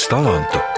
[0.00, 0.69] daudz talantu.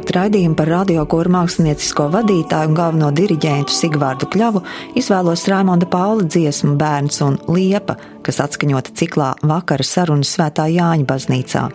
[0.00, 4.62] Iesākt raidījumu par radiokoru māksliniecisko vadītāju un galveno diriģentu Sigvārdu Kļavu
[4.96, 11.66] izvēlos Raimonda Paula dziesmu Bērns un Liepa, kas atskaņota ciklā Vakara sarunas Svētā Jāņa baznīcā.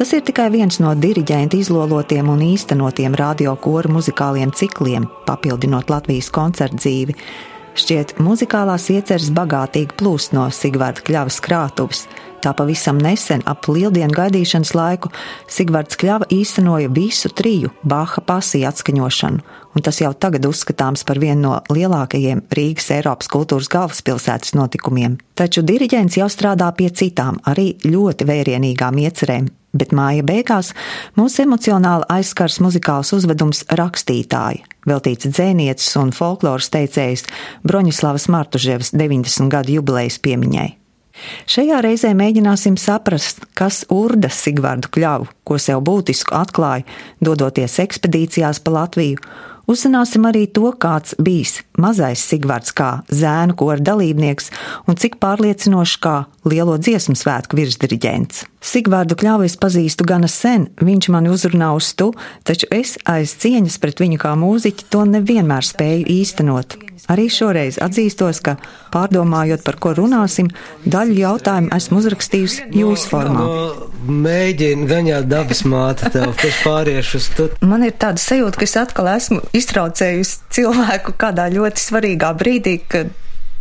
[0.00, 6.80] Tas ir tikai viens no diriģenta izlolotiem un īstenotiem radiokoru muzikāliem cikliem, papildinot Latvijas koncertu
[6.80, 7.18] dzīvi.
[7.78, 12.06] Šķiet, muzikālās ieceres bagātīgi plūst no Sigvārda Kļavas krātuves.
[12.38, 15.10] Tā pavisam nesen, ap lieldienu gaidīšanas laiku,
[15.50, 19.42] Sigvards Kļava īstenoja visu triju Bāha pasiju atskaņošanu,
[19.74, 25.18] un tas jau tagad uzskatāms par vienu no lielākajiem Rīgas Eiropas kultūras galvaspilsētas notikumiem.
[25.38, 30.72] Taču diriģents jau strādā pie citām, arī ļoti vērienīgām iecerēm, bet māja beigās
[31.18, 37.26] mūs emocionāli aizskars muzikāls uzvedums rakstītāja, veltīts dzēnieces un folkloras teicējas
[37.66, 40.76] Broņislavas Martuževas 90 gadu jubilejas piemiņai.
[41.48, 46.86] Šajā reizē mēģināsim saprast, kas urda Sigvardu kļavu, ko sev būtisku atklāja,
[47.24, 49.22] dodoties ekspedīcijās pa Latviju.
[49.68, 54.48] Uzzināsim arī to, kāds bijis mazais Sigvards kā zēnu kora dalībnieks
[54.88, 56.14] un cik pārliecinošs kā
[56.48, 58.46] lielo dziesmu svētku virsdiriģents.
[58.64, 62.14] Sigvārdu kļāvu es pazīstu gana sen, viņš mani uzrunā uz tu,
[62.48, 66.80] taču es aiz cieņas pret viņu kā mūziķi to nevienmēr spēju īstenot.
[67.08, 68.58] Arī šoreiz atzīstos, ka
[68.92, 70.50] pārdomājot, par ko runāsim,
[70.84, 73.44] daļu jautājumu esmu uzrakstījusi jūsu formā.
[73.46, 73.86] No,
[74.26, 77.48] mēģinu gaņāt dabas māte tev, pēc pāriešu uz tu.
[77.64, 83.16] Man ir tāda sajūta, ka es atkal esmu iztraucējusi cilvēku kādā ļoti svarīgā brīdī, kad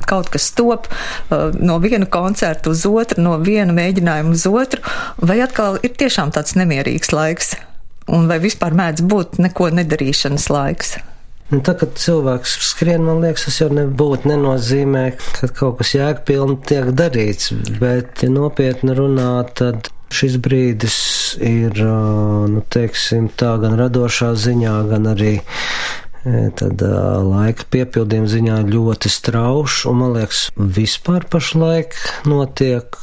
[0.08, 4.84] kaut kas top uh, no viena koncerta uz otru, no viena mēģinājuma uz otru,
[5.24, 7.56] vai atkal ir tiešām tāds nemierīgs laiks,
[8.12, 10.98] un vai vispār mēdz būt neko nedarīšanas laiks.
[11.48, 15.04] Un tā, kad cilvēks skrien, man liekas, tas jau nebūtu nenozīmē,
[15.38, 20.98] ka kaut kas jēgpilni tiek darīts, bet, ja nopietni runā, tad šis brīdis
[21.44, 21.80] ir,
[22.52, 25.38] nu, teiksim, tā gan radošā ziņā, gan arī
[26.60, 31.96] tad laika piepildījuma ziņā ļoti straušs, un man liekas, vispār pašlaik
[32.28, 33.00] notiek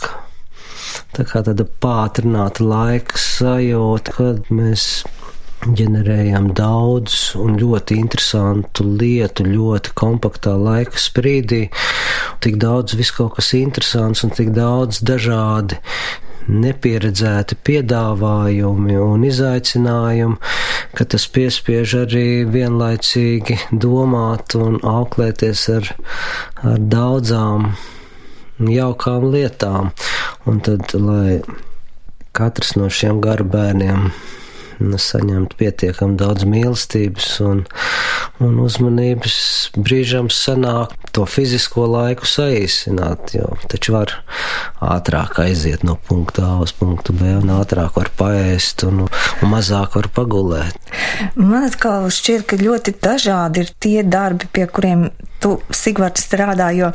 [1.16, 5.04] tā kā tāda pātrināta laika sajūta, kad mēs
[5.64, 11.62] ģenerējam daudz un ļoti interesantu lietu ļoti kompaktā laika sprīdī.
[12.44, 15.80] Tik daudz viss kaut kas interesants un tik daudz dažādi
[16.44, 20.36] nepieredzēti piedāvājumi un izaicinājumi,
[20.92, 25.90] ka tas piespiež arī vienlaicīgi domāt un auklēties ar,
[26.60, 27.70] ar daudzām
[28.60, 29.92] jaukām lietām.
[30.44, 31.40] Un tad, lai
[32.36, 34.10] katrs no šiem garbēniem
[34.80, 37.62] saņemt pietiekami daudz mīlestības un,
[38.42, 39.36] un uzmanības.
[39.76, 44.16] Brīžam sanāk to fizisko laiku saīsināt, jo taču var
[44.84, 49.96] ātrāk aiziet no punkta A uz punktu B un ātrāk var paēst un, un mazāk
[49.98, 50.78] var pagulēt.
[51.38, 55.08] Man atkal šķiet, ka ļoti dažādi ir tie darbi, pie kuriem
[55.42, 56.92] tu, Sigvards, strādā, jo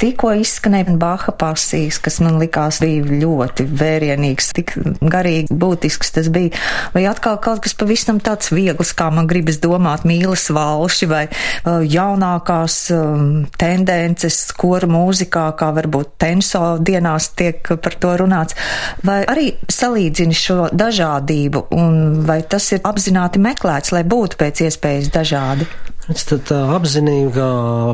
[0.00, 4.72] Tikko izskanēja Baha pasīs, kas man likās bija ļoti vērienīgs, tik
[5.12, 6.54] garīgi būtisks tas bija,
[6.94, 11.82] vai atkal kaut kas pavisam tāds viegls, kā man gribas domāt, mīlas valši vai uh,
[11.84, 13.28] jaunākās um,
[13.60, 18.56] tendences skora mūzikā, kā varbūt tenso dienās tiek par to runāts,
[19.04, 25.12] vai arī salīdzini šo dažādību un vai tas ir apzināti meklēts, lai būtu pēc iespējas
[25.12, 25.68] dažādi?
[26.10, 27.50] Tad tā apzinīgā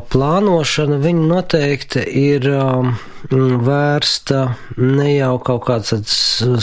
[0.08, 2.94] plānošana, viņa noteikti ir um,
[3.67, 4.40] vērsta
[4.81, 5.93] ne jau kaut kāds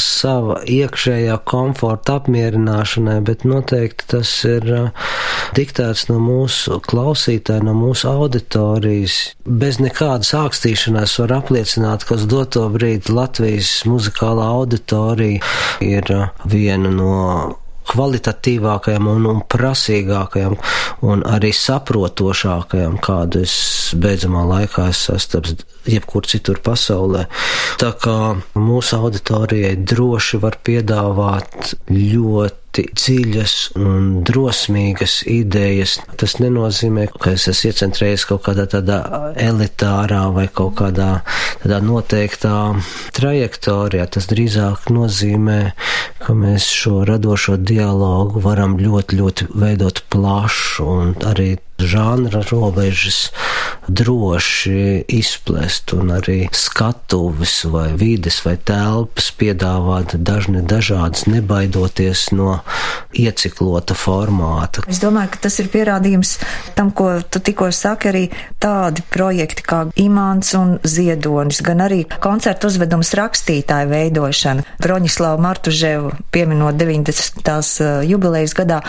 [0.02, 5.08] sava iekšējā komforta apmierināšanai, bet noteikti tas ir uh,
[5.54, 9.22] diktēts no mūsu klausītāja, no mūsu auditorijas.
[9.46, 15.44] Bez nekādas ākstīšanās var apliecināt, ka uz doto brīdi Latvijas muzikālā auditorija
[15.86, 17.18] ir uh, viena no
[17.92, 20.58] kvalitatīvākajam un, un prasīgākajam
[21.10, 23.56] un arī saprotošākajam, kādu es
[24.00, 25.56] beidzamā laikā esmu sastaps
[25.90, 27.28] jebkur citur pasaulē.
[27.82, 28.18] Tā kā
[28.56, 36.00] mūsu auditorijai droši var piedāvāt ļoti ļoti dziļas un drosmīgas idejas.
[36.18, 38.98] Tas nenozīmē, ka es esmu iecentrējies kaut kādā tādā
[39.38, 41.22] elitārā vai kaut kādā
[41.62, 42.74] tādā noteiktā
[43.14, 44.08] trajektorijā.
[44.10, 45.74] Tas drīzāk nozīmē,
[46.18, 53.32] ka mēs šo radošo dialogu varam ļoti, ļoti veidot plašu un arī žanra robežas
[53.88, 62.62] droši izplest un arī skatuves vai vides vai telpas piedāvāt dažne dažādas, nebaidoties no
[63.14, 64.86] ieciklota formāta.
[64.88, 66.38] Es domāju, ka tas ir pierādījums
[66.78, 68.24] tam, ko tu tikko saki, arī
[68.64, 74.66] tādi projekti kā Imants un Ziedonis, gan arī koncertu uzvedums rakstītāju veidošana.
[74.84, 77.82] Broņislavu Martuževu pieminot 90.
[77.84, 78.82] Eh, jubilejas gadā,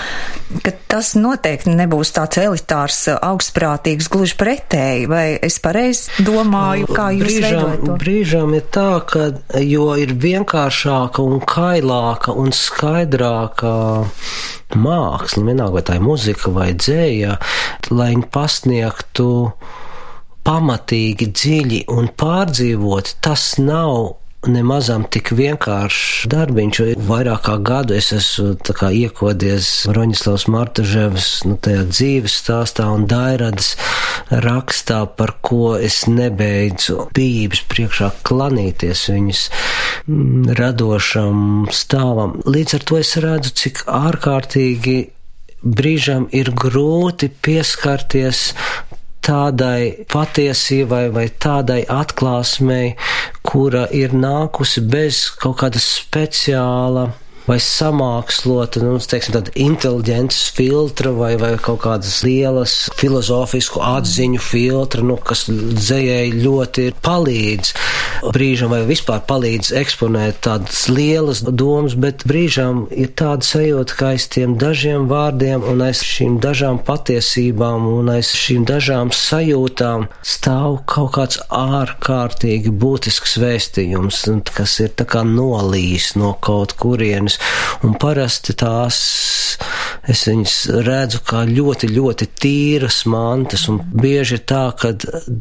[0.62, 7.10] ka tas noteikti nebūs tāds elitārs, eh, augstprātīgs, gluži pretēji, vai es pareizi domāju, kā
[7.14, 8.02] jūs brīžām, veidojat?
[8.02, 9.28] Brīžām ir tā, ka
[9.62, 13.72] jo ir vienkāršāka un kailāka un skaidrāka
[14.74, 17.38] māksla, vienalga vai tā ir muzika vai dzēja,
[17.94, 19.30] lai viņi pasniegtu
[20.44, 28.54] pamatīgi, dziļi un pārdzīvot, tas nav nemazam tik vienkāršs darbiņš, vairāk kā gadu es esmu
[28.94, 33.74] iekodies Roņislavas Martaževas nu, dzīves stāstā un Dairadas
[34.44, 39.44] rakstā, par ko es nebeidzu bijības priekšā klanīties viņas
[40.06, 42.38] mm, radošam stāvam.
[42.46, 44.98] Līdz ar to es redzu, cik ārkārtīgi
[45.64, 48.50] brīžam ir grūti pieskarties
[49.24, 52.94] tādai patiesībai vai tādai atklāsmei,
[53.54, 57.04] kura ir nākusi bez kaut kāda speciāla
[57.48, 65.04] vai samākslota, nu, teiksim, tāda inteliģences filtra vai, vai kaut kādas lielas filozofisku atziņu filtra,
[65.04, 67.74] nu, kas dzējai ļoti palīdz
[68.32, 74.26] brīžam vai vispār palīdz eksponēt tādas lielas domas, bet brīžam ir tāda sajūta, ka aiz
[74.32, 81.12] tiem dažiem vārdiem un aiz šīm dažām patiesībām un aiz šīm dažām sajūtām stāv kaut
[81.18, 84.24] kāds ārkārtīgi būtisks vēstījums,
[84.54, 89.58] kas ir tā kā nolīs no kaut kurienes zīmes, un parasti tās
[90.08, 94.94] es viņas redzu kā ļoti, ļoti tīras mantas, un bieži ir tā, ka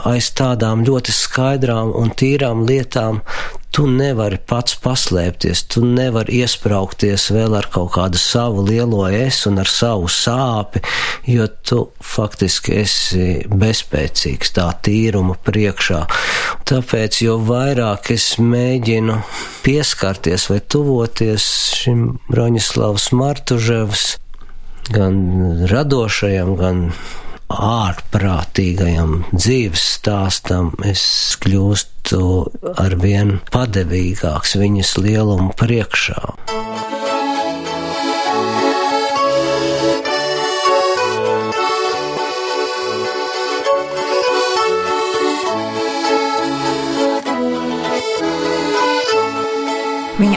[0.09, 3.21] aiz tādām ļoti skaidrām un tīrām lietām
[3.73, 9.57] tu nevari pats paslēpties, tu nevari iesprāgties vēl ar kaut kādu savu lielo es un
[9.57, 10.83] ar savu sāpi,
[11.25, 16.03] jo tu faktiski esi bezspēcīgs tā tīruma priekšā.
[16.73, 19.19] Tāpēc, jo vairāk es mēģinu
[19.61, 21.43] pieskarties vai tuvoties
[21.77, 21.99] šim
[22.31, 24.05] Broņislavas Martuževs,
[24.89, 25.19] gan
[25.69, 26.81] radošajam, gan
[27.53, 31.05] ārprātīgajam dzīves stāstam, es
[31.45, 32.23] kļūstu
[32.73, 36.92] arvien padevīgāks viņas lielumu priekšā.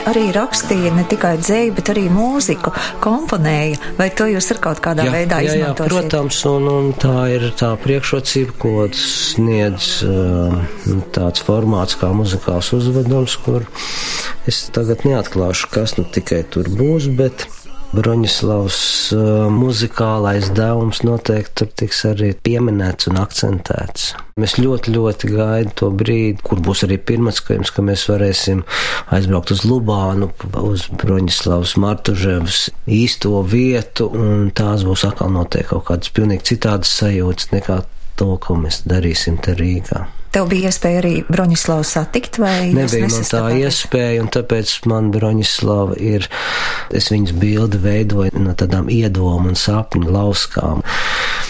[0.07, 2.73] Arī rakstīja ne tikai dzēju, bet arī mūziku,
[3.03, 3.79] komponēja.
[3.99, 5.91] Vai to jūs ar kaut kādā jā, veidā jā, izmantojat?
[5.91, 10.55] Jā, protams, un, un tā ir tā priekšrocība, ko sniedz uh,
[11.15, 13.67] tāds formāts kā muzikāls uzvedums, kur
[14.47, 17.47] es tagad neatklāšu, kas nu tikai tur būs, bet
[17.95, 18.79] Broņislavs
[19.55, 24.09] muzikālais devums noteikti tiks arī pieminēts un akcentēts.
[24.37, 28.65] Mēs ļoti, ļoti gaidām to brīdi, kur būs arī pirmatskajums, ka mēs varēsim
[29.15, 30.29] aizbraukt uz Lubānu,
[30.67, 37.53] uz Broņislavas Martuževas īsto vietu, un tās būs atkal noteikti kaut kādas pilnīgi citādas sajūtas
[37.55, 37.81] nekā
[38.19, 40.05] to, ko mēs darīsim te Rīgā.
[40.37, 45.95] Tev bija iespēja arī Broņislavu satikt, vai nebija man tā iespēja, un tāpēc man Broņislava
[45.97, 46.27] ir,
[46.93, 50.83] es viņas bildi veidoju no tādām iedomu un sapņu lauskām.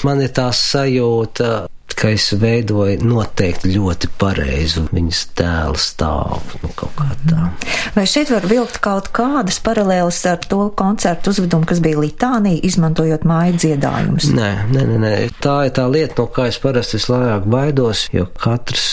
[0.08, 1.66] Man ir tā sajūta,
[1.96, 6.90] ka es veidoju noteikti ļoti pareizu viņas tēlu stāvu, nu kā
[7.24, 7.48] tā.
[7.96, 13.26] Vai šeit var vilkt kaut kādas paralēlas ar to koncertu uzvedumu, kas bija Litānija, izmantojot
[13.28, 14.30] māju dziedājumus?
[14.36, 15.14] Nē, nē, nē, nē,
[15.44, 18.88] tā ir tā lieta, no kā es parasti vislabāk baidos, jo katrs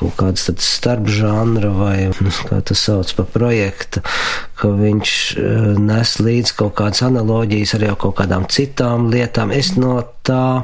[0.00, 4.02] kaut kāds tāds starpžanra vai, nu, kā tas sauc pa projektu,
[4.60, 9.52] ka viņš eh, nes līdz kaut kādas analoģijas arī kaut kādām citām lietām.
[9.52, 10.62] Es no tā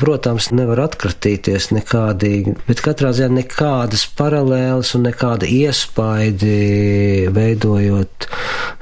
[0.00, 8.28] protams, nevar atkratīties nekādīgi, bet katrā ziņā nekādas paralēlas un nekāda iespaidi veidojot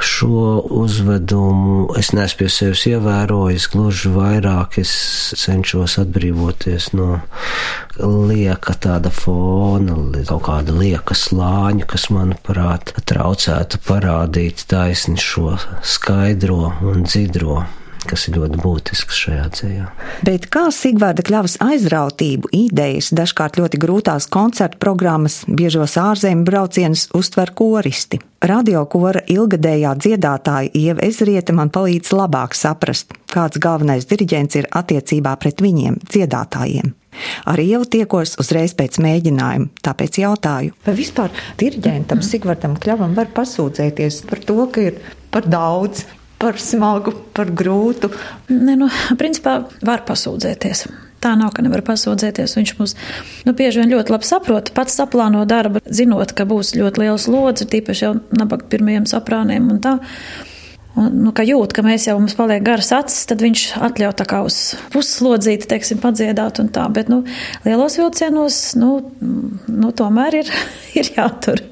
[0.02, 4.92] šo uzvedumu es neesmu pie sevis ievērojis, gluži vairāk es
[5.38, 7.20] cenšos atbrīvoties no
[8.02, 15.56] lieka tāda fona, kaut kāda lieka slāņa, kas, manuprāt, traucētu parādīt taisni šo
[15.86, 17.62] skaidro un dzidro
[18.08, 19.86] kas ir ļoti būtisks šajā dzējā.
[20.26, 27.54] Bet kā Sigvārda kļavas aizrautību, idejas, dažkārt ļoti grūtās koncertu programmas, biežos ārzemju braucienus uztver
[27.58, 28.20] koristi?
[28.42, 35.36] Radio kora ilgadējā dziedātāja Ieva Ezrieta man palīdz labāk saprast, kāds galvenais diriģents ir attiecībā
[35.38, 36.90] pret viņiem, dziedātājiem.
[37.46, 41.30] Ar Ievu tiekos uzreiz pēc mēģinājuma, tāpēc jautāju, vai vispār
[41.60, 44.98] diriģentam Sigvardam Kļavam var pasūdzēties par to, ka ir
[45.32, 46.06] par daudz,
[46.42, 48.10] par smagu, par grūtu?
[48.50, 50.86] Ne, nu, principā var pasūdzēties.
[51.22, 52.56] Tā nav, ka nevar pasūdzēties.
[52.58, 52.96] Viņš mums
[53.46, 57.68] nu, bieži vien ļoti labi saprot, pats saplāno darbu, zinot, ka būs ļoti liels lodzi,
[57.70, 60.00] tīpaši jau nabaga pirmajiem saprāniem un tā.
[60.92, 64.26] Un, nu, ka jūt, ka mēs jau mums paliek garas acis, tad viņš atļauj tā
[64.28, 64.58] kā uz
[64.92, 66.84] puslodzīti, teiksim, padziedāt un tā.
[66.92, 67.22] Bet, nu,
[67.64, 68.90] lielos vilcienos, nu,
[69.72, 70.52] nu tomēr ir,
[71.00, 71.64] ir jātur.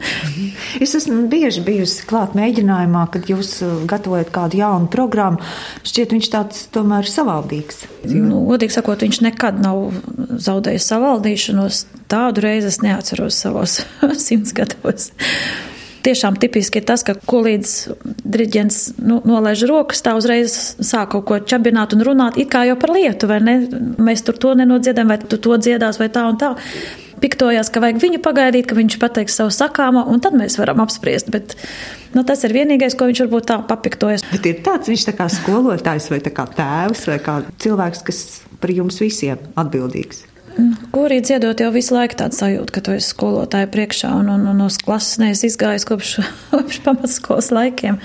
[0.80, 5.44] Es esmu bieži bijusi klāt mēģinājumā, kad jūs uh, gatavojat kādu jaunu programmu.
[5.84, 7.84] Šķiet, viņš tāds tomēr savaldīgs.
[8.08, 9.90] Nu, godīgi sakot, viņš nekad nav
[10.40, 11.84] zaudējis savaldīšanos.
[12.10, 13.82] Tādu reizi es neatceros savos
[14.26, 15.12] simts gados
[16.04, 17.74] tiešām tipiski ir tas, ka ko līdz
[18.24, 22.78] diriģents nu, nolaiž rokas, tā uzreiz sāk kaut ko čabināt un runāt, it kā jau
[22.80, 23.56] par lietu, vai ne?
[24.00, 26.54] Mēs tur to nenodziedam, vai tu to dziedās, vai tā un tā.
[27.20, 31.28] Piktojās, ka vajag viņu pagaidīt, ka viņš pateiks savu sakāmo, un tad mēs varam apspriest.
[31.32, 31.52] Bet
[32.14, 34.24] nu, tas ir vienīgais, ko viņš varbūt tā papiktojas.
[34.30, 38.24] Bet ir tāds, viņš tā kā skolotājs vai kā tēvs vai kā cilvēks, kas
[38.62, 40.24] par jums visiem atbildīgs.
[40.90, 44.58] Korī dziedot jau visu laiku tādu sajūtu, ka tu esi skolotāja priekšā un, un, un
[44.58, 46.16] no klases neesi izgājis kopš,
[46.50, 48.00] kopš pamatskolas laikiem.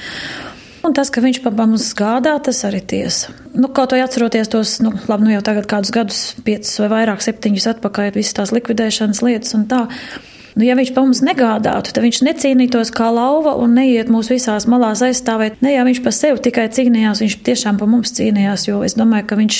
[0.85, 3.33] Un tas, ka viņš par mums gādā, tas arī tiesa.
[3.57, 7.23] Nu, kaut vai atceroties tos, nu, labi, nu jau tagad kādus gadus, piecus vai vairāk,
[7.25, 9.87] septiņus atpakaļ, visas tās likvidēšanas lietas un tā.
[10.53, 14.69] Nu, ja viņš par mums negādātu, tad viņš necīnītos kā lauva un neiet mūsu visās
[14.71, 15.57] malās aizstāvēt.
[15.65, 19.25] Ne jau viņš par sevi tikai cīnījās, viņš tiešām par mums cīnījās, jo es domāju,
[19.31, 19.59] ka viņš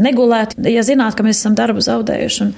[0.00, 2.44] negulēt, ja zinātu, ka mēs esam darbu zaudējuši.
[2.44, 2.52] Un,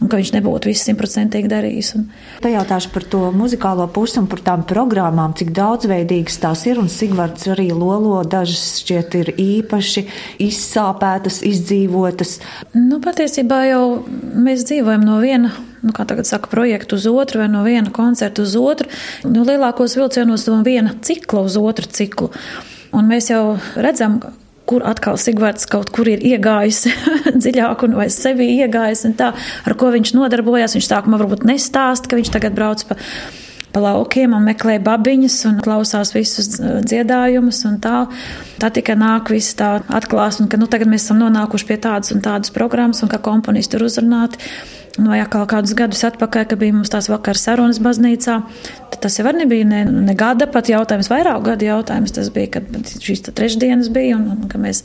[0.00, 1.90] un ka viņš nebūtu viss simtprocentīgi darījis.
[1.98, 2.06] Un...
[2.44, 7.50] Pajautāšu par to muzikālo pusi un par tām programmām, cik daudzveidīgas tās ir, un Sigvards
[7.52, 10.06] arī lolo, dažas šķiet ir īpaši
[10.46, 12.38] izsāpētas, izdzīvotas.
[12.76, 15.52] Nu, patiesībā jau mēs dzīvojam no viena.
[15.80, 18.90] Nu, kā tagad saka, projektu uz otru vai no viena koncerta uz otru.
[19.24, 22.28] Nu, lielākos vilcienos no viena cikla uz otru ciklu.
[22.96, 24.18] Un mēs jau redzam,
[24.70, 26.84] kur atkal Sigvards kaut kur ir iegājis
[27.42, 29.32] dziļāk un vai sevi iegājis un tā,
[29.66, 30.76] ar ko viņš nodarbojās.
[30.78, 32.96] Viņš sākumā varbūt nestāst, ka viņš tagad brauc pa,
[33.74, 38.04] pa laukiem un meklē babiņas un klausās visus dziedājumus un tā.
[38.62, 42.22] Tā tikai nāk viss tā atklāsme, ka nu tagad mēs esam nonākuši pie tādas un
[42.24, 44.42] tādas programmas un ka komponisti ir uzrunāti.
[44.98, 48.40] No jā, kaut kādus gadus atpakaļ, kad bija mums tās vakar sarunas baznīcā,
[48.90, 52.14] tad tas jau nebija ne, ne gada pat jautājums, vairāk gadu jautājums.
[52.16, 54.82] Tas bija, kad šīs trešdienas bija un, un ka mēs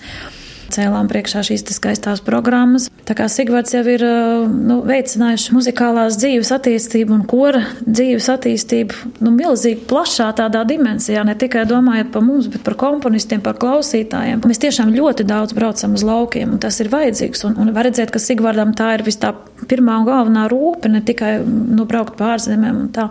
[0.74, 2.88] cēlām priekšā šīs skaistās programmas.
[3.06, 4.02] Tā kā Sigvards jau ir
[4.50, 11.36] nu, veicinājuši muzikālās dzīves attīstību un kora dzīves attīstību nu, milzīgi plašā tādā dimensijā, ne
[11.38, 14.42] tikai domājot par mums, bet par komponistiem, par klausītājiem.
[14.46, 17.46] Mēs tiešām ļoti daudz braucam uz laukiem, un tas ir vajadzīgs.
[17.50, 19.36] Un, un var redzēt, ka Sigvardam tā ir vis tā
[19.70, 22.88] pirmā un galvenā rūpe, ne tikai nu, braukt pārzemēm.
[22.96, 23.10] Tā,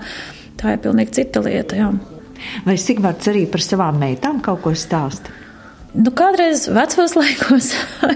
[0.61, 1.78] tā ir pilnīgi cita lieta.
[1.78, 1.92] Jā.
[2.66, 5.43] Vai Sigvards arī par savām meitām kaut ko stāsta?
[5.94, 7.72] Nu, kādreiz vecos laikos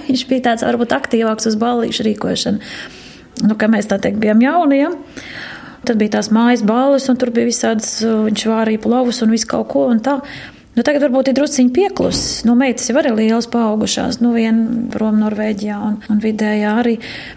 [0.08, 2.72] viņš bija tāds varbūt aktīvāks uz ballīšu rīkošanu.
[3.46, 4.90] Nu, kad mēs tā teikt bijām jauni, ja?
[5.86, 9.70] tad bija tās mājas balles, un tur bija visādas, viņš vārīja plovus un visu kaut
[9.72, 10.18] ko un tā.
[10.78, 12.44] Nu, tagad varbūt ir drusciņi pieklusis.
[12.46, 14.20] Nu, meitas jau arī liels paaugušās.
[14.22, 16.92] Nu, viena prom Norvēģijā un, un vidējā arī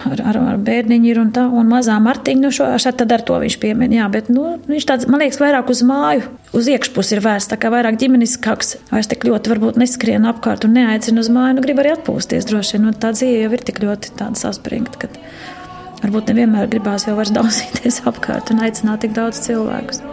[0.06, 1.48] ar, ar, ar bērniņu ir un tā.
[1.50, 3.96] Un mazā Martiņa, nu, šo, tad ar to viņš piemin.
[3.98, 7.50] Jā, bet, nu, viņš tāds, man liekas, vairāk uz māju, uz iekšpusi ir vērsts.
[7.56, 11.58] Tā kā vairāk ģimeniskāks, vairs tik ļoti varbūt neskrien apkārt un neaicina uz māju.
[11.58, 12.86] Nu, grib arī atpūsties droši vien.
[12.92, 15.10] Nu, tā dzīve jau ir tik ļoti tāda saspringta, ka
[16.04, 20.06] varbūt nevienmēr gribās jau vairs daudzīties apkārt un aicināt tik daudz cilvēkus.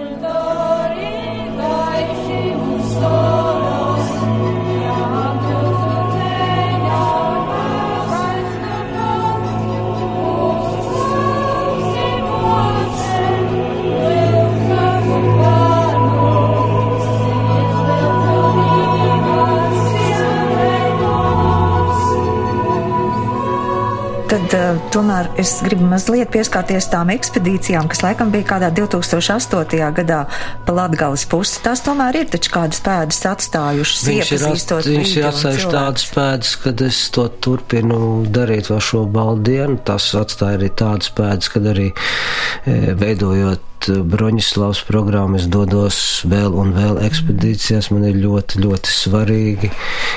[24.93, 29.79] Tomēr es gribu mazliet pieskarties tām ekspedīcijām, kas laikam bija kādā 2008.
[29.97, 30.21] gadā
[30.67, 31.61] pa Latgales pusi.
[31.65, 34.05] Tās tomēr ir taču kādas pēdas atstājušas.
[34.09, 38.01] Viņš ir, at, viņš ir atstājuši tādas pēdas, kad es to turpinu
[38.35, 39.81] darīt vēl šo baldienu.
[39.89, 46.73] Tas atstāja arī tādas pēdas, kad arī e, veidojot Broņislavas programmu, es dodos vēl un
[46.77, 47.93] vēl ekspedīcijās.
[47.95, 49.71] Man ir ļoti, ļoti svarīgi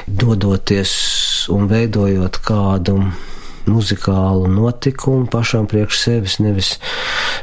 [0.08, 0.96] dodoties
[1.54, 2.98] un veidojot kādu
[3.70, 6.72] muzikālu notikumu pašam priekš sevis, nevis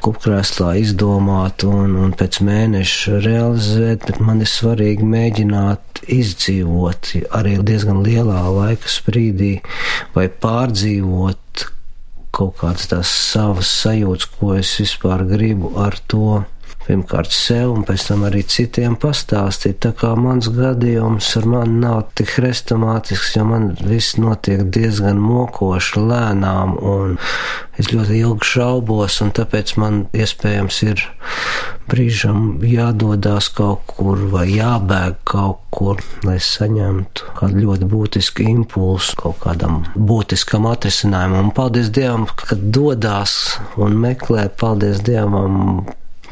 [0.04, 8.02] kupkrēslā izdomāt un, un pēc mēneša realizēt, bet man ir svarīgi mēģināt izdzīvot arī diezgan
[8.06, 9.58] lielā laika sprīdī
[10.14, 11.66] vai pārdzīvot
[12.38, 16.42] kaut kādas tās savas sajūtas, ko es vispār gribu ar to
[16.88, 19.78] pirmkārt sev un pēc tam arī citiem pastāstīt.
[19.84, 26.00] Tā kā mans gadījums ar mani nav tik hrestomātisks, jo man viss notiek diezgan mokoši,
[26.08, 27.18] lēnām, un
[27.78, 31.04] es ļoti ilgi šaubos, un tāpēc man iespējams ir
[31.88, 39.38] brīžam jādodās kaut kur vai jābēg kaut kur, lai saņemtu kādu ļoti būtisku impulsu kaut
[39.44, 41.48] kādam būtiskam atrisinājumam.
[41.48, 45.86] Un paldies Dievam, ka dodās un meklē, paldies Dievam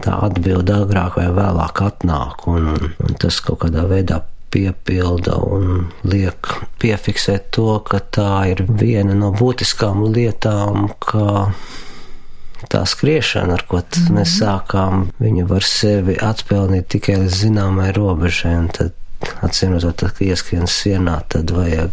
[0.04, 4.22] tā atbilde agrāk vai vēlāk atnāk, un, un, tas kaut kādā veidā
[4.52, 6.48] piepilda un liek
[6.80, 11.50] piefiksēt to, ka tā ir viena no būtiskām lietām, ka
[12.72, 14.14] tā skriešana, ar ko mm -hmm.
[14.18, 18.92] mēs sākām, viņa var sevi atpelnīt tikai līdz zināmai robežai, un tad,
[19.42, 21.90] atcīmredzot, kad ieskrien sienā, tad vajag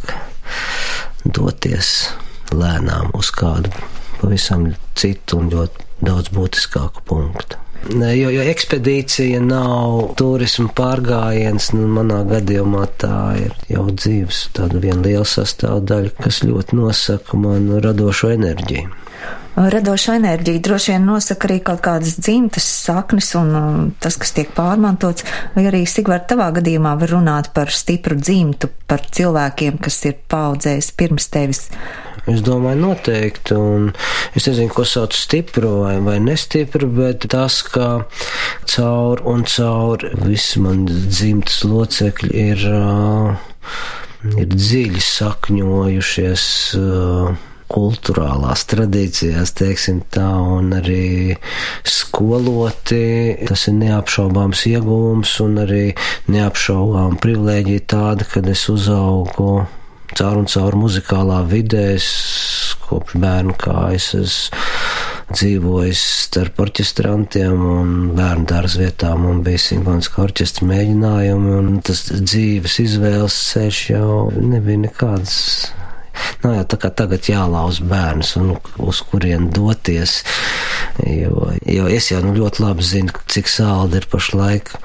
[1.25, 2.10] doties
[2.51, 3.69] lēnām uz kādu
[4.22, 7.57] pavisam citu un ļoti daudz būtiskāku punktu.
[7.91, 15.03] Jo, jo ekspedīcija nav turisma pārgājiens, nu, manā gadījumā tā ir jau dzīves tāda viena
[15.03, 18.87] liela sastāvdaļa, kas ļoti nosaka manu radošo enerģiju.
[19.53, 25.27] Radoša enerģija droši vien nosaka arī kaut kādas dzimtas saknes un tas, kas tiek pārmantots,
[25.53, 30.89] vai arī Sigvārd tavā gadījumā var runāt par stipru dzimtu, par cilvēkiem, kas ir paudzējis
[30.97, 31.67] pirms tevis.
[32.29, 33.55] Es domāju, noteikti.
[33.59, 33.89] Un
[34.37, 38.05] es nezinu, ko sauc stipru vai, vai nestipru, bet tas, ka
[38.75, 42.63] caur un caur visi man dzimtas locekļi ir,
[44.37, 46.47] ir dziļi sakņojušies
[47.73, 51.36] kultūrālās tradīcijās, teiksim tā, un arī
[51.83, 53.03] skoloti.
[53.49, 55.86] Tas ir neapšaubāms iegūms un arī
[56.31, 59.63] neapšaubām privilēģija tāda, kad es uzaugu
[60.17, 61.93] caur un caur muzikālā vidē.
[61.97, 62.10] Es
[62.84, 64.63] kopš bērnu kājas esmu
[65.34, 72.80] dzīvojis starp orķestrantiem un bērnu dārza vietām un bija simfoniska orķestra mēģinājumi, un tas dzīves
[72.84, 75.38] izvēles ceļš jau nebija nekāds.
[76.43, 80.19] Nav jau tā kā tagad jālauz bērns un uz kurien doties,
[81.02, 84.76] jo, jo es jau nu ļoti labi zinu, cik sāli ir pašlaik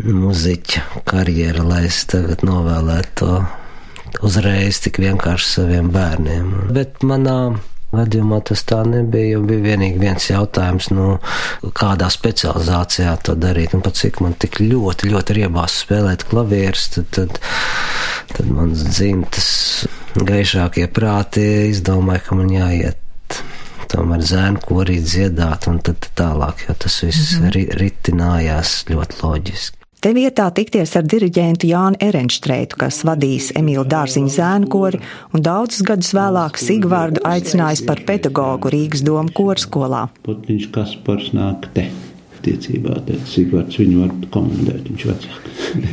[0.00, 3.34] muziķa karjera, lai es tagad novēlētu to
[4.26, 6.72] uzreiz tik vienkārši saviem bērniem.
[6.74, 7.40] Bet manā
[7.94, 9.34] gadījumā tas tā nebija.
[9.34, 11.16] Jo bija vienīgi viens jautājums, nu,
[11.76, 13.74] kādā specializācijā to darīt.
[13.76, 17.40] Un pat cik man tik ļoti, ļoti riebās spēlēt klavierus, tad, tad,
[18.34, 19.50] tad mans dzimtas
[20.18, 22.98] gaišākie prāti izdomāja, ka man jāiet.
[23.90, 27.76] Tomēr zēnu, ko arī dziedāt, un tad tālāk, jo tas viss mm -hmm.
[27.80, 29.79] ritinājās ļoti loģiski.
[30.00, 34.96] Te vietā tikties ar diriģentu Jānu Erenštreitu, kas vadīs Emīlu Dārziņu zēnu kori
[35.36, 40.06] un daudzus gadus vēlāk Sigvārdu aicinājis par pedagogu Rīgas domu korskolā.
[40.24, 41.90] Putniņš Kaspars nāk te
[42.40, 45.48] attiecībā, tad Sigvards viņu var komandēt, viņš vecāks.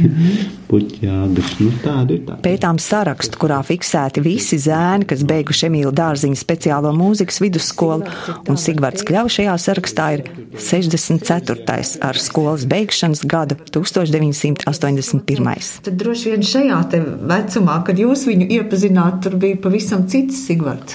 [0.67, 2.35] Puķjāgas, nu tāda ir tā.
[2.43, 8.03] Pētām sarakstu, kurā fiksēti visi zēni, kas beiguši Emīlu Dārziņu speciālo mūzikas vidusskolu,
[8.51, 10.21] un Sigvards Kļau šajā sarakstā ir
[10.59, 11.79] 64.
[12.03, 15.71] ar skolas beigšanas gadu 1981.
[15.87, 16.97] Tad droši vien šajā te
[17.31, 20.93] vecumā, kad jūs viņu iepazināt, tur bija pavisam cits Sigvards.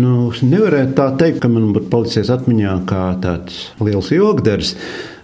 [0.00, 4.74] Nu, nevarētu tā teikt, ka man būtu palicies atmiņā kā tāds liels jogdars,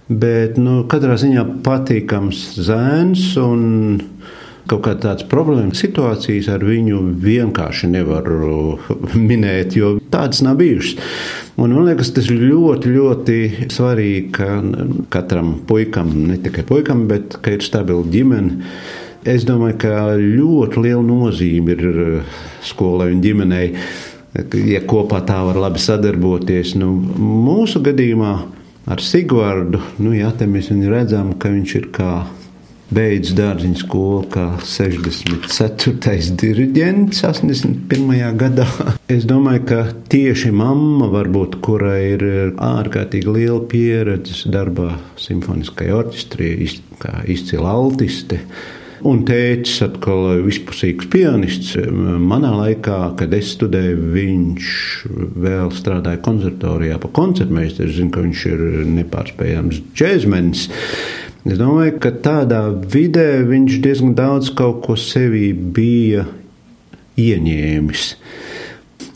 [0.09, 3.64] bet nu, katrā ziņā patīkams zēns un
[4.66, 8.78] kaut kā tādas problēmas situācijas ar viņu vienkārši nevaru
[9.28, 10.98] minēt, jo tādas nav bijušas.
[11.56, 13.38] Un man liekas, tas ir ļoti, ļoti
[13.72, 14.50] svarīgi, ka
[15.14, 18.66] katram puikam, ne tikai puikam, bet ka ir stabila ģimene.
[19.26, 21.87] Es domāju, ka ļoti liela nozīme ir
[22.66, 23.72] skolai un ģimenei
[24.66, 26.75] ja kopā tā var labi sadarboties.
[26.81, 28.33] Nu, mūsu gadījumā
[28.87, 32.11] ar Sigvardu, nu, jā, mēs redzam, ka viņš ir kā
[32.94, 36.37] beidz dārziņu skolu kā 64.
[36.42, 38.14] diriģents 81.
[38.38, 38.68] gadā.
[39.16, 42.25] Es domāju, ka tieši mamma, varbūt, kurai ir
[42.62, 46.51] ārkārtīgi liela pieredze darbā simfoniskajā orķestrī,
[47.03, 48.40] kā izcila altiste.
[49.04, 51.74] Un tēvs atkal vispusīgs pianists.
[51.92, 54.70] Manā laikā, kad es studēju, viņš
[55.37, 57.92] vēl strādāja konservatorijā pa koncertmeistaru.
[57.92, 58.64] Zinu, ka viņš ir
[58.96, 60.66] nepārspējams džēzmenis.
[61.46, 66.24] Es domāju, ka tādā vidē viņš diezgan daudz kaut ko sevī bija
[67.20, 68.09] ieņēmis.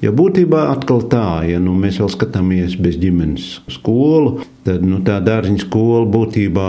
[0.01, 5.19] Jo būtībā atkal tā, ja nu, mēs vēl skatāmies bez ģimenes skolu, tad nu, tā
[5.25, 6.69] dārziņa skola būtībā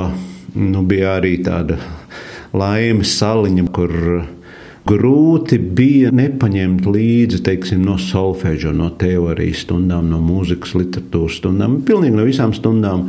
[0.59, 1.77] nu, bija arī tāda
[2.57, 3.93] laimes saliņa, kur
[4.87, 12.17] grūti bija nepaņemt līdzi teiksim, no solfeģa, no teorijas stundām, no mūzikas, literatūras stundām, pilnīgi
[12.17, 13.07] no visām stundām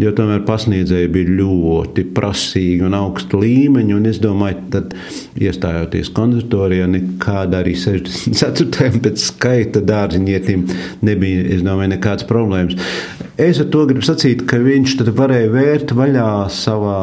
[0.00, 3.96] jo tomēr pasniedzēji bija ļoti prasīgi un augsta līmeņa.
[3.96, 4.96] Un es domāju, tad
[5.40, 9.00] iestājoties konservatorijā, nekāda arī 64.
[9.04, 10.66] pēc skaita dārziņietim
[11.06, 12.76] nebija, es domāju, nekādas problēmas.
[13.40, 17.00] Es ar to gribu sacīt, ka viņš varēja vērt vaļā savā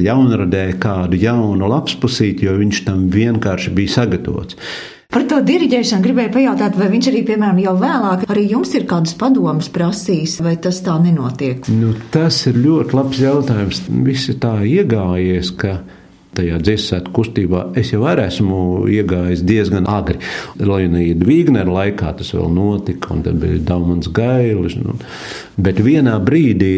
[0.00, 4.56] jaunradē kādu jaunu lapspusīti, jo viņš tam vienkārši bija sagatavots.
[5.08, 9.14] Par to diriģēšanu gribēju pajautāt, vai viņš arī, piemēram, jau vēlāk arī jums ir kādas
[9.16, 11.64] padomas prasījis, vai tas tā nenotiek?
[11.72, 13.80] Nu, tas ir ļoti labs jautājums.
[14.04, 15.78] Viss ir tā iegājies, ka
[16.36, 18.60] tajā dziesmu kustībā es jau esmu
[18.98, 20.20] iegājis diezgan agri.
[20.60, 24.76] Leonīda Vīgnera laikā tas vēl notika, un tad bija Daumans Gailis.
[24.76, 24.98] Nu,
[25.56, 26.74] bet vienā brīdī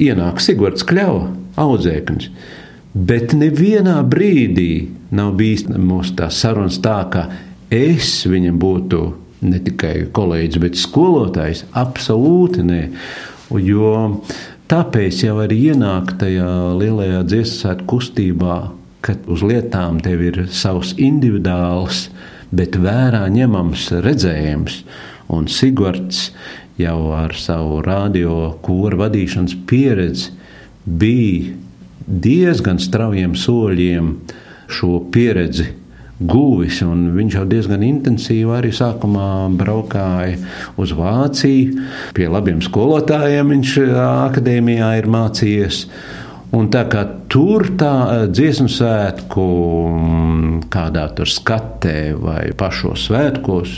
[0.00, 1.28] ienāk Sigvards Kļava,
[1.60, 2.32] audzēknis.
[2.92, 7.28] Bet nevienā brīdī nav bijis mūsu tā sarunas tā, ka
[7.72, 9.00] es viņam būtu
[9.48, 11.64] ne tikai kolēģis, bet skolotājs.
[11.72, 12.82] Absolūti nē.
[13.64, 14.20] Jo
[14.68, 18.58] tāpēc jau arī ienāk tajā lielajā dziesmu kustībā,
[19.02, 22.06] kad uz lietām tev ir savs individuāls,
[22.52, 24.82] bet vērā ņemams redzējums.
[25.32, 26.28] Un Sigvards
[26.76, 30.32] jau ar savu radio kūra vadīšanas pieredzi
[30.84, 31.56] bija
[32.06, 34.12] diezgan straujiem soļiem
[34.72, 35.68] šo pieredzi
[36.22, 36.80] guvis.
[36.82, 40.38] Viņš jau diezgan intensīvi arī sākumā braukāja
[40.80, 41.86] uz Vāciju.
[42.16, 45.86] Pie labiem skolotājiem viņš akadēmijā ir mācījies.
[46.52, 49.44] Un tā kā tur tā dziesmu svētku,
[50.72, 53.76] kādā tur skatē vai pašos svētkos,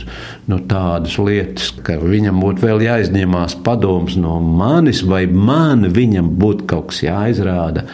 [0.50, 6.66] nu, tādas lietas, ka viņam būtu vēl jāizņemās padoms no manis, vai man viņam būtu
[6.74, 7.86] kaut kas jāizrāda,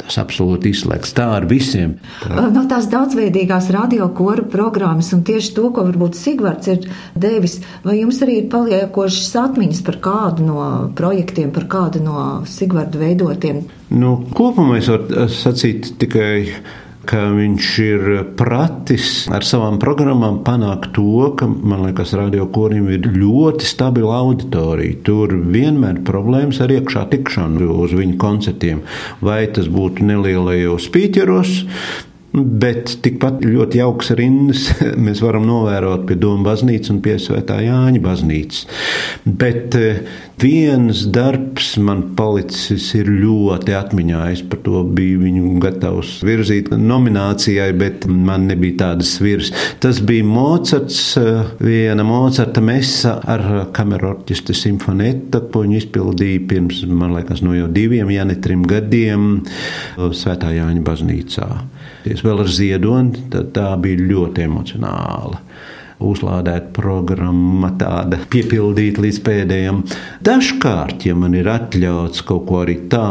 [0.00, 1.12] Tas absolūti izslēgts.
[1.14, 1.92] Tā ar visiem.
[2.24, 2.46] Tā.
[2.50, 8.18] No tās daudzveidīgās radiokoru programmas un tieši to, ko varbūt Sigvards ir devis, vai jums
[8.24, 10.64] arī ir paliekošas atmiņas par kādu no
[10.98, 13.62] projektiem, par kādu no Sigvarda veidotiem?
[13.90, 16.36] Nu, kopumā es varu sacīt tikai
[17.10, 18.02] ka viņš ir
[18.38, 25.00] pratis ar savām programmām panākt to, ka, man liekas, radiokorim ir ļoti stabila auditorija.
[25.06, 28.84] Tur vienmēr problēmas ar iekšā tikšanu uz viņu koncertiem.
[29.24, 31.58] Vai tas būtu nelielajos spīķeros,
[32.30, 34.68] Bet tikpat ļoti jauks rindas
[35.04, 38.68] mēs varam novērot pie Doma baznīcas un pie Svētā Jāņa baznīcas.
[39.26, 40.04] Bet eh,
[40.40, 44.20] viens darbs man palicis ļoti atmiņā.
[44.32, 49.52] Es par to biju viņu gatavs virzīt nominācijai, bet man nebija tādas virs.
[49.82, 51.00] Tas bija Mocarts,
[51.60, 53.44] viena Mocarta mesa ar
[53.76, 59.28] kamerorķistra simfoneta, ko viņi izpildīja pirms, man liekas, no jau diviem, ja ne trim gadiem
[59.96, 61.50] Svētā Jāņa baznīcā.
[62.08, 65.44] Es vēl ar ziedoni, tā bija ļoti emocionāla
[66.00, 69.80] uzlādēta programma, tāda piepildīta līdz pēdējiem.
[70.26, 73.04] Dažkārt, ja man ir atļauts kaut ko arī tā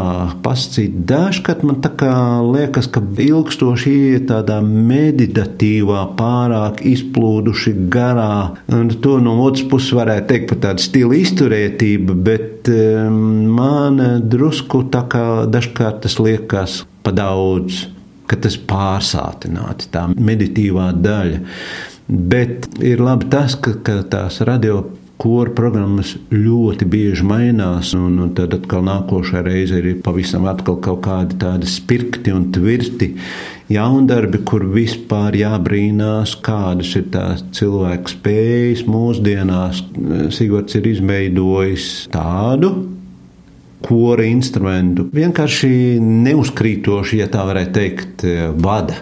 [0.44, 2.14] pasakīt, dažkārt man tā kā
[2.46, 10.28] liekas, ka ilgstoši iet tādā meditatīvā, pārāk izplūduši garā, un to no otras puses varētu
[10.32, 13.22] teikt par tādu stilu izturētību, bet um,
[13.56, 17.86] man drusku tā kā dažkārt tas liekas pa daudz
[18.30, 21.40] ka tas pārsātināti, tā meditīvā daļa.
[22.10, 24.82] Bet ir labi tas, ka, ka tās radio
[25.20, 31.36] kora programmas ļoti bieži mainās, un, un tad atkal nākošā reize ir pavisam kaut kādi
[31.40, 33.12] tādi spirti un tvirti
[33.70, 39.84] jaundarbi, kur vispār jābrīnās, kādas ir tās cilvēku spējas mūsdienās.
[40.34, 42.72] Sigvards ir izveidojis tādu
[43.84, 45.06] kora instrumentu.
[45.14, 48.26] Vienkārši neuzkrītoši, ja tā varētu teikt,
[48.60, 48.98] vada.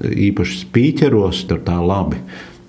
[0.00, 2.20] Īpaši spīķeros, tur tā labi.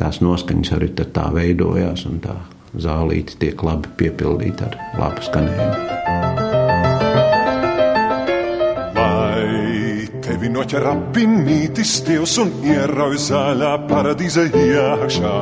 [0.02, 2.34] Tās noskaņas arī tā veidojās, un tā
[2.74, 5.76] zālīte tiek labi piepildīta ar labu skanējumu.
[8.96, 15.36] Vai tev tevi noķer apvienītis Dievs un ierauj zaļā paradīze iekšā.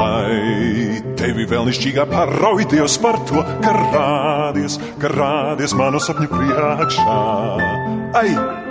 [0.00, 7.20] Lai tevi vēl nišķīgā parauj Dievs par to, ka rādies, ka rādies manu sapņu priekšā.
[8.24, 8.69] Ai!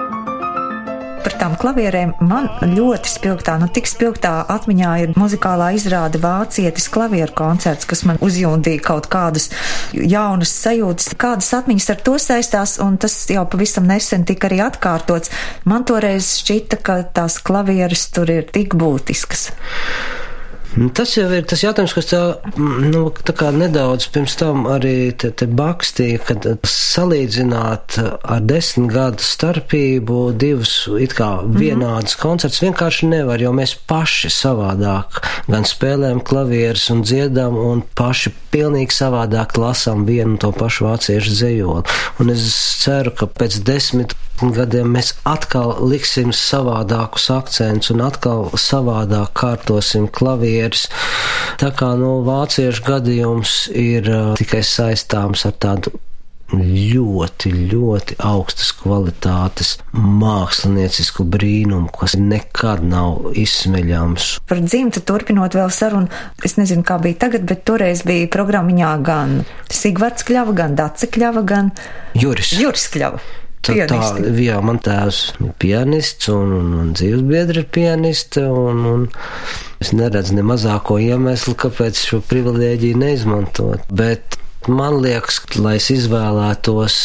[1.30, 7.36] Par tām klavierēm man ļoti spilgtā, nu tik spilgtā atmiņā ir muzikālā izrāde Vācietis klavieru
[7.38, 9.46] koncerts, kas man uzjūndīja kaut kādas
[9.94, 15.30] jaunas sajūtas, kādas atmiņas ar to saistās, un tas jau pavisam nesen tika arī atkārtots.
[15.70, 19.52] Man toreiz šķita, ka tās klavieres tur ir tik būtiskas.
[20.78, 22.20] Nu, tas jau ir tas jautājums, kas tā,
[22.60, 29.26] nu, tā kā nedaudz pirms tam arī te, te bakstīja, kad salīdzināt ar desmit gadu
[29.26, 31.58] starpību divus it kā mhm.
[31.58, 32.22] vienādus mm -hmm.
[32.22, 38.94] koncertus vienkārši nevar, jo mēs paši savādāk gan spēlējam klavierus un dziedam un paši pilnīgi
[38.94, 41.84] savādāk lasām vienu to pašu vāciešu dzējoli.
[42.20, 42.46] Un es
[42.84, 44.16] ceru, ka pēc desmit
[44.56, 50.88] gadiem mēs atkal liksim savādākus akcentus un atkal savādāk kārtosim klavierus.
[51.60, 54.08] Tā kā no nu, vāciešu gadījums ir
[54.40, 56.00] tikai saistāms ar tādu
[56.54, 64.32] ļoti, ļoti augstas kvalitātes māksliniecisku brīnumu, kas nekad nav izsmeļams.
[64.50, 66.10] Par dzimtu turpinot vēl sarunu,
[66.46, 69.38] es nezinu, kā bija tagad, bet toreiz bija programmiņā gan
[69.70, 71.74] Sigvards Kļava, gan Dace Kļava, gan
[72.18, 72.56] Juris.
[72.58, 73.22] Juris Kļava.
[73.60, 74.00] Tā, tā,
[74.40, 79.08] jā, man tēvs ir pianists un, un, un dzīves biedra ir pianiste, un, un
[79.84, 83.84] es neredzu ne mazāko iemeslu, kāpēc šo privilēģiju neizmantot.
[83.92, 84.40] Bet
[84.72, 86.96] man liekas, lai es izvēlētos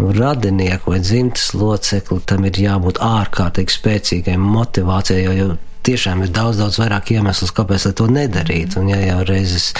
[0.00, 5.50] nu, radinieku vai dzimtas locekli, tam ir jābūt ārkārtīgi spēcīgai motivācijai, jo, jo
[5.86, 8.76] tiešām ir daudz, daudz vairāk iemesls, kāpēc to nedarīt.
[8.80, 9.72] Un, ja jau reizes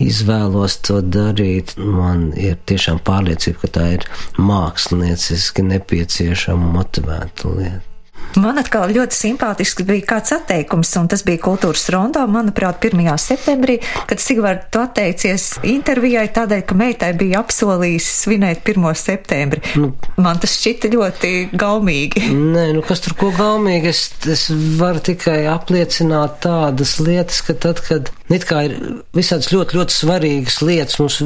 [0.00, 4.08] izvēlos to darīt, man ir tiešām pārliecība, ka tā ir
[4.40, 7.89] mākslinieciski nepieciešama motivēta lieta.
[8.38, 13.08] Man atkal ļoti simpātisks bija kāds atteikums, un tas bija kultūras rondā, manuprāt, 1.
[13.18, 18.86] septembrī, kad Sigvārds tu atteicies intervijai tādēļ, ka meitai bija apsolījis svinēt 1.
[19.00, 19.64] septembri.
[19.80, 22.28] Nu, Man tas šķita ļoti gaumīgi.
[22.30, 24.46] Nē, nu kas tur ko gaumīgi, es, es
[24.78, 28.74] varu tikai apliecināt tādas lietas, ka tad, kad it kā ir
[29.16, 31.18] visādas ļoti, ļoti svarīgas lietas mums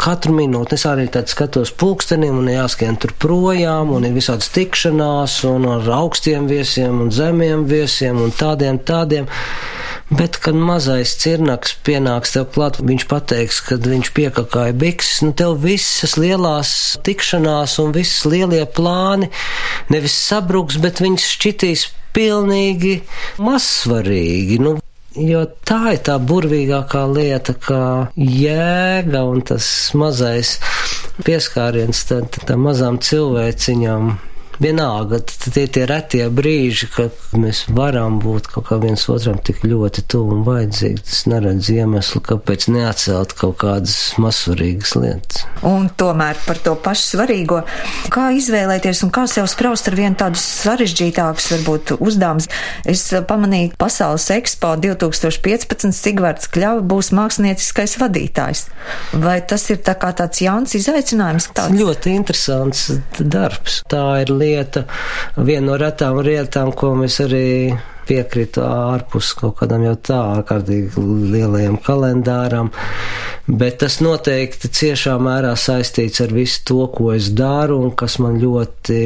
[0.00, 5.40] katru minūti, es arī tad skatos pulkstenim un jāskrien tur projām, un ir visādas tikšanās,
[5.48, 9.30] un ar augstiem viesiem un zemiem viesiem un tādiem tādiem.
[10.10, 15.54] Bet, kad mazais cirnaks pienāks tev klāt, viņš pateiks, kad viņš piekakāja bikses, nu tev
[15.62, 16.72] visas lielās
[17.06, 19.30] tikšanās un visas lielie plāni
[19.94, 22.96] nevis sabruks, bet viņas šķitīs pilnīgi
[23.38, 24.58] mazsvarīgi.
[24.66, 24.80] Nu,
[25.18, 27.82] Jo tā ir tā burvīgākā lieta, kā
[28.14, 29.66] jēga un tas
[29.98, 30.52] mazais
[31.26, 34.12] pieskāriens tam mazām cilvēciņām
[34.60, 39.62] vienalga, tie ir tie retie brīži, kad mēs varam būt kaut kā viens otram tik
[39.64, 41.00] ļoti tuvu un vajadzīgi.
[41.00, 45.44] Es neredzu iemeslu, kāpēc neatcelt kaut kādas mazsvarīgas lietas.
[45.66, 47.62] Un tomēr par to pašu svarīgo,
[48.12, 52.50] kā izvēlēties un kā sev spraust ar vienu tādus sarežģītākus, varbūt uzdevumus.
[52.88, 58.66] Es pamanīju Pasaules Expo 2015 Sigvards Kļava būs mākslinieckais vadītājs.
[59.24, 61.50] Vai tas ir tā kā tāds jauns izaicinājums?
[61.56, 61.76] Tāds?
[61.80, 62.86] Ļoti interesants
[63.20, 63.80] darbs.
[63.90, 64.84] Tā ir lieta lieta,
[65.36, 67.46] viena no retām lietām, ko mēs arī
[68.08, 72.70] piekrītu ārpus kaut kādam jau tā ārkārtīgi lielajam kalendāram,
[73.50, 78.38] bet tas noteikti ciešā mērā saistīts ar visu to, ko es daru un kas man
[78.42, 79.00] ļoti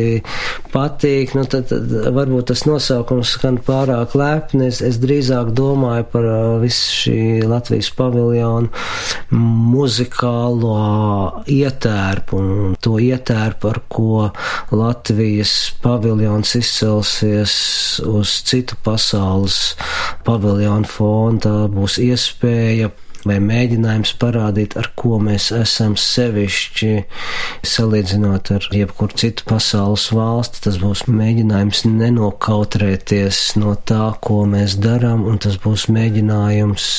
[0.73, 1.35] patīk.
[1.39, 6.29] Nu, tad, tad varbūt tas nosaukums skan pārāk lepni, es, es drīzāk domāju par
[6.63, 8.71] visu šī Latvijas paviljonu
[9.75, 10.75] muzikālo
[11.51, 14.29] ietērpu un to ietērpu, ar ko
[14.75, 17.55] Latvijas paviljons izcelsies
[18.05, 19.59] uz citu pasaules
[20.27, 21.41] paviljonu fonu.
[21.45, 22.91] Tā būs iespēja
[23.25, 26.93] vai mēģinājums parādīt, ar ko mēs esam sevišķi
[27.65, 30.63] salīdzinot ar jebkuru citu pasaules valsti.
[30.67, 36.91] Tas būs mēģinājums nenokautrēties no tā, ko mēs darām, un tas būs mēģinājums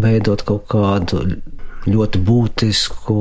[0.00, 1.24] veidot kaut kādu
[1.88, 3.20] ļoti būtisku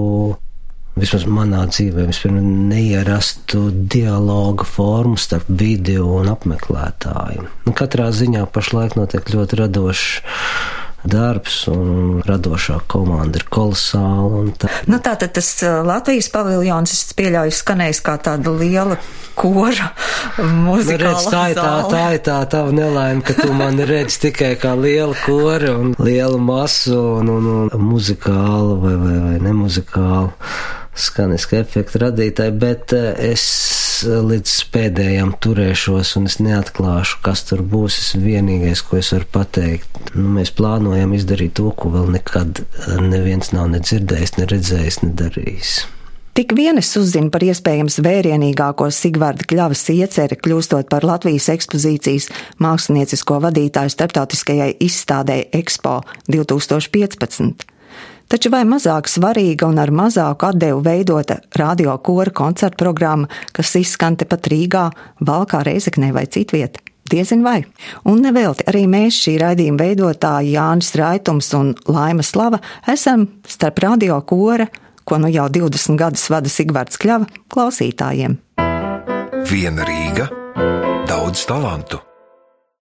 [0.99, 7.49] vismaz manā dzīvē, vispirms neierastu dialogu formu starp video un apmeklētāju.
[7.65, 10.08] Nu, katrā ziņā pašlaik notiek ļoti radošs
[11.03, 14.45] darbs un radošā komanda ir kolosāla.
[14.60, 14.69] Tā.
[14.88, 18.95] Nu, tātad tas uh, Latvijas paviljons, es pieļauju, skanēs kā tāda liela
[19.36, 19.89] kora
[20.39, 21.12] mūzika.
[21.12, 24.77] Nu, tā ir tā, tā ir tā tava nelaime, ka tu mani redz tikai kā
[24.79, 30.32] liela kora un lielu masu un, un, un muzikālu vai, vai, vai nemuzikālu
[30.95, 33.45] skaniska efekta radītāji, bet eh, es
[34.03, 37.99] līdz pēdējām turēšos un es neatklāšu, kas tur būs.
[38.01, 42.95] Es vienīgais, ko es varu pateikt, nu, mēs plānojam izdarīt to, ko vēl nekad eh,
[43.01, 45.75] neviens nav nedzirdējis, neredzējis, nedarījis.
[46.34, 52.32] Tik vien es uzzinu par iespējams vērienīgāko Sigvārda Kļavas ieceri, kļūstot par Latvijas ekspozīcijas
[52.63, 57.67] māksliniecisko vadītāju starptautiskajai izstādē Expo 2015.
[58.33, 64.17] Taču vai mazāk svarīga un ar mazāku atdevu veidota radio kora koncerta programma, kas izskan
[64.17, 64.87] tepat Rīgā,
[65.21, 66.79] Valkā, Reizeknē vai citviet?
[67.13, 67.59] Diezin vai.
[68.09, 72.57] Un nevelti arī mēs, šī raidījuma veidotāji Jānis Raitums un Laima Slava,
[72.89, 74.65] esam starp radio kora
[75.05, 78.39] ko nu jau 20 gadus vada Sigvards Kļava, klausītājiem.
[79.51, 80.29] Viena Rīga,
[81.09, 82.01] daudz talantu.